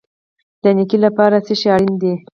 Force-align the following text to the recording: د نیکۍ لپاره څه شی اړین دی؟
د 0.63 0.65
نیکۍ 0.77 0.97
لپاره 1.05 1.35
څه 1.45 1.53
شی 1.59 1.67
اړین 1.75 1.93
دی؟ 2.01 2.13